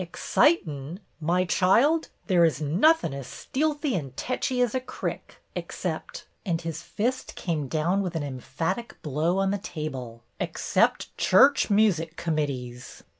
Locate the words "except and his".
5.53-6.81